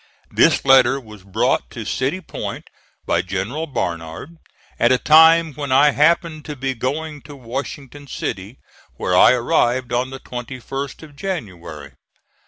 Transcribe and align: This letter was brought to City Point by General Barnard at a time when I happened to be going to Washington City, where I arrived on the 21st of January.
This 0.31 0.65
letter 0.65 0.99
was 0.99 1.21
brought 1.23 1.69
to 1.69 1.85
City 1.85 2.21
Point 2.21 2.71
by 3.05 3.21
General 3.21 3.67
Barnard 3.67 4.35
at 4.79 4.91
a 4.91 4.97
time 4.97 5.53
when 5.53 5.71
I 5.71 5.91
happened 5.91 6.43
to 6.45 6.55
be 6.55 6.73
going 6.73 7.21
to 7.21 7.35
Washington 7.35 8.07
City, 8.07 8.57
where 8.95 9.15
I 9.15 9.33
arrived 9.33 9.93
on 9.93 10.09
the 10.09 10.19
21st 10.19 11.03
of 11.03 11.15
January. 11.15 11.91